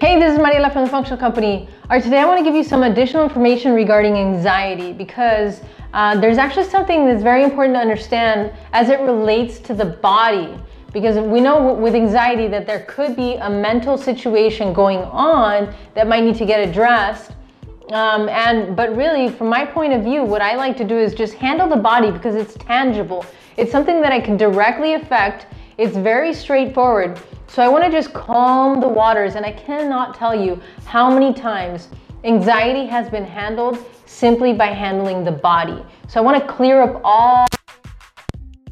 [0.00, 1.68] Hey, this is Mariela from the Functional Company.
[1.82, 5.60] All right, today I want to give you some additional information regarding anxiety because
[5.92, 10.58] uh, there's actually something that's very important to understand as it relates to the body.
[10.94, 16.08] Because we know with anxiety that there could be a mental situation going on that
[16.08, 17.32] might need to get addressed.
[17.92, 21.12] Um, and but really, from my point of view, what I like to do is
[21.12, 23.26] just handle the body because it's tangible.
[23.58, 25.46] It's something that I can directly affect.
[25.76, 27.20] It's very straightforward.
[27.50, 31.34] So I want to just calm the waters, and I cannot tell you how many
[31.34, 31.88] times
[32.22, 35.84] anxiety has been handled simply by handling the body.
[36.06, 37.48] So I want to clear up all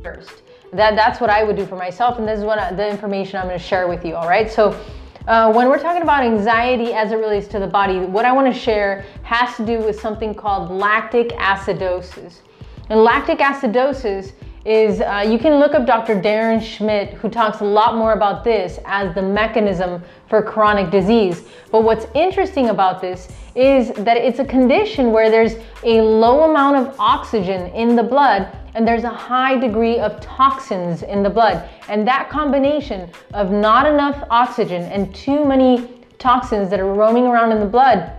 [0.01, 0.45] first.
[0.73, 3.41] That, that's what I would do for myself, and this is what I, the information
[3.41, 4.15] I'm going to share with you.
[4.15, 4.49] All right.
[4.49, 4.80] So
[5.27, 8.47] uh, when we're talking about anxiety as it relates to the body, what I want
[8.47, 12.43] to share has to do with something called lactic acidosis.
[12.91, 14.35] And lactic acidosis
[14.69, 16.21] is uh, you can look up Dr.
[16.21, 21.45] Darren Schmidt, who talks a lot more about this as the mechanism for chronic disease.
[21.73, 26.77] But what's interesting about this is that it's a condition where there's a low amount
[26.77, 31.66] of oxygen in the blood and there's a high degree of toxins in the blood.
[31.88, 35.88] And that combination of not enough oxygen and too many
[36.19, 38.13] toxins that are roaming around in the blood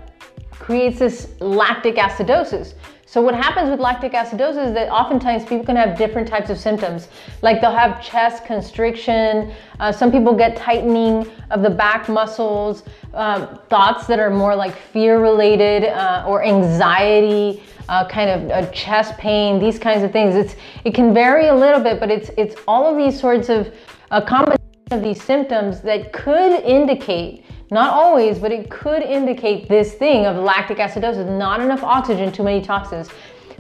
[0.50, 2.74] creates this lactic acidosis.
[3.10, 6.60] So what happens with lactic acidosis is that oftentimes people can have different types of
[6.60, 7.08] symptoms.
[7.42, 12.84] Like they'll have chest constriction, uh, some people get tightening of the back muscles,
[13.16, 18.70] um, thoughts that are more like fear related uh, or anxiety, uh, kind of uh,
[18.70, 20.36] chest pain, these kinds of things.
[20.36, 23.74] It's It can vary a little bit, but it's, it's all of these sorts of
[24.12, 24.60] a combination
[24.92, 30.38] of these symptoms that could indicate not always, but it could indicate this thing of
[30.38, 33.10] lactic acidosis, not enough oxygen, too many toxins.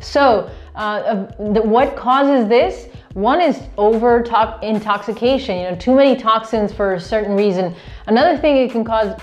[0.01, 2.87] So, uh, the, what causes this?
[3.13, 4.23] One is over
[4.61, 7.75] intoxication, you know, too many toxins for a certain reason.
[8.07, 9.19] Another thing it can cause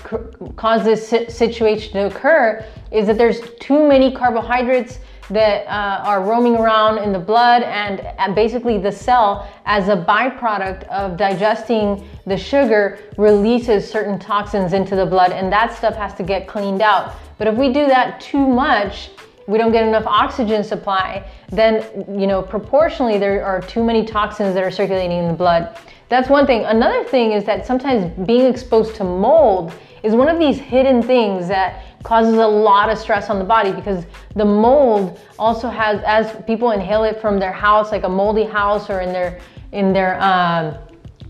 [0.55, 4.99] cause this situation to occur is that there's too many carbohydrates
[5.29, 8.03] that uh, are roaming around in the blood and,
[8.35, 15.05] basically the cell as a byproduct of digesting the sugar releases certain toxins into the
[15.05, 17.15] blood and that stuff has to get cleaned out.
[17.37, 19.09] But if we do that too much,
[19.47, 24.53] we don't get enough oxygen supply, then you know proportionally there are too many toxins
[24.53, 25.77] that are circulating in the blood.
[26.09, 26.63] That's one thing.
[26.65, 31.47] Another thing is that sometimes being exposed to mold is one of these hidden things
[31.47, 36.41] that causes a lot of stress on the body because the mold also has, as
[36.45, 39.39] people inhale it from their house, like a moldy house or in their
[39.73, 40.77] in their um,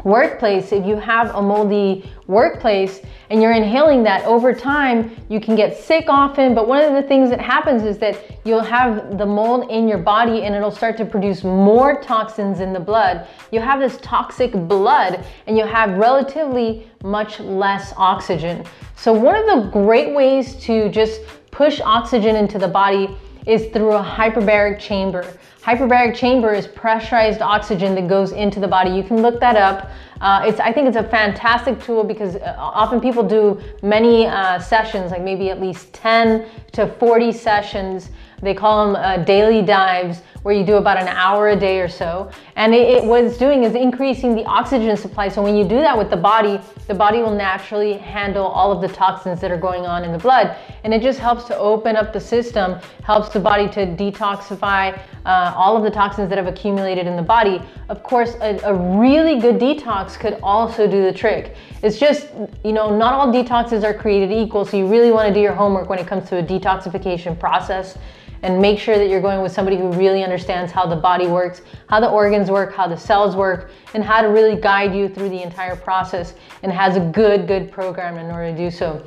[0.08, 5.56] workplace, if you have a moldy workplace and you're inhaling that over time, you can
[5.56, 6.56] get sick often.
[6.56, 9.98] But one of the things that happens is that you'll have the mold in your
[9.98, 13.28] body and it'll start to produce more toxins in the blood.
[13.52, 18.64] You'll have this toxic blood and you'll have relatively much less oxygen.
[18.96, 23.16] So, one of the great ways to just push oxygen into the body
[23.48, 25.34] is through a hyperbaric chamber.
[25.62, 28.92] Hyperbaric chamber is pressurized oxygen that goes into the body.
[28.92, 29.90] You can look that up.
[30.22, 34.60] Uh, it's, I think it's a fantastic tool because uh, often people do many uh,
[34.60, 38.10] sessions, like maybe at least 10 to 40 sessions.
[38.42, 41.90] They call them uh, daily dives where you do about an hour a day or
[41.90, 42.32] so.
[42.56, 45.28] And it, it, what it's doing is increasing the oxygen supply.
[45.28, 48.80] So when you do that with the body, the body will naturally handle all of
[48.80, 50.56] the toxins that are going on in the blood.
[50.84, 55.54] And it just helps to open up the system, helps the body to detoxify uh,
[55.54, 57.62] all of the toxins that have accumulated in the body.
[57.90, 61.56] Of course, a, a really good detox could also do the trick.
[61.84, 62.30] It's just,
[62.64, 64.64] you know, not all detoxes are created equal.
[64.64, 67.98] So you really want to do your homework when it comes to a detoxification process
[68.44, 71.62] and make sure that you're going with somebody who really understands how the body works,
[71.90, 75.30] how the organs work, how the cells work, and how to really guide you through
[75.30, 76.34] the entire process
[76.64, 79.04] and has a good, good program in order to do so.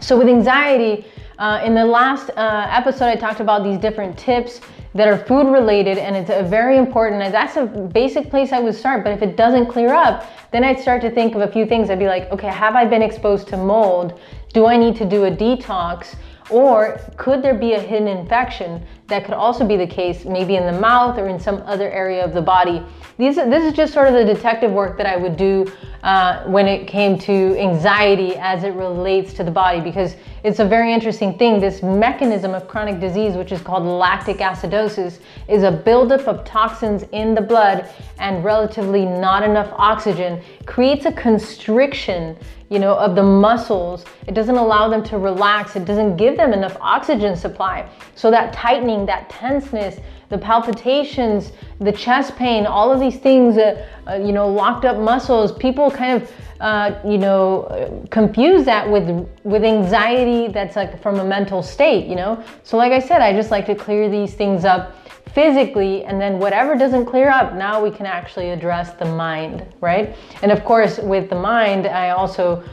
[0.00, 1.06] So with anxiety,
[1.38, 4.60] uh, in the last uh, episode, I talked about these different tips
[4.94, 8.58] that are food related and it's a very important and that's a basic place I
[8.58, 11.48] would start but if it doesn't clear up then I'd start to think of a
[11.48, 11.90] few things.
[11.90, 14.20] I'd be like okay have I been exposed to mold?
[14.52, 16.16] Do I need to do a detox
[16.50, 20.64] or could there be a hidden infection that could also be the case, maybe in
[20.64, 22.82] the mouth or in some other area of the body?
[23.18, 25.70] These, this is just sort of the detective work that I would do
[26.02, 30.64] uh, when it came to anxiety as it relates to the body, because it's a
[30.64, 31.60] very interesting thing.
[31.60, 37.02] This mechanism of chronic disease, which is called lactic acidosis, is a buildup of toxins
[37.12, 42.38] in the blood and relatively not enough oxygen, creates a constriction
[42.70, 44.04] you know, of the muscles.
[44.28, 45.74] It doesn't allow them to relax.
[45.74, 47.88] It doesn't give them enough oxygen supply.
[48.14, 53.86] So that tightening, that tenseness, the palpitations, the chest pain, all of these things, uh,
[54.08, 56.30] uh, you know, locked up muscles, people kind of
[56.60, 62.14] uh, you know, confuse that with with anxiety that's like from a mental state, you
[62.14, 62.42] know.
[62.64, 64.94] So like I said, I just like to clear these things up
[65.34, 70.16] physically and then whatever doesn't clear up now we can actually address the mind right
[70.42, 72.64] and of course with the mind i also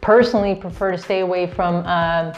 [0.00, 2.34] personally prefer to stay away from uh,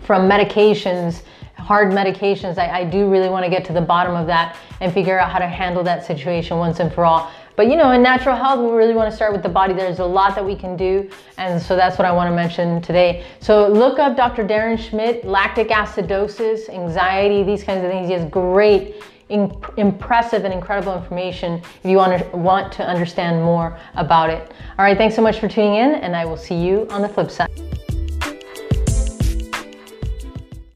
[0.00, 1.22] from medications
[1.56, 4.92] hard medications I, I do really want to get to the bottom of that and
[4.92, 8.02] figure out how to handle that situation once and for all but you know, in
[8.02, 9.72] natural health, we really want to start with the body.
[9.72, 11.10] There's a lot that we can do.
[11.38, 13.24] And so that's what I want to mention today.
[13.40, 14.46] So look up Dr.
[14.46, 18.08] Darren Schmidt, lactic acidosis, anxiety, these kinds of things.
[18.08, 23.76] He has great impressive and incredible information if you want to, want to understand more
[23.94, 24.52] about it.
[24.78, 27.08] All right, thanks so much for tuning in, and I will see you on the
[27.08, 27.65] flip side.